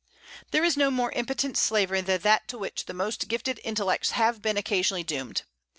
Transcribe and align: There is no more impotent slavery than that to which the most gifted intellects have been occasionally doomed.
There 0.49 0.63
is 0.63 0.75
no 0.75 0.89
more 0.89 1.11
impotent 1.11 1.59
slavery 1.59 2.01
than 2.01 2.21
that 2.21 2.47
to 2.47 2.57
which 2.57 2.85
the 2.87 2.93
most 2.95 3.27
gifted 3.27 3.59
intellects 3.63 4.13
have 4.17 4.41
been 4.41 4.57
occasionally 4.57 5.03
doomed. 5.03 5.43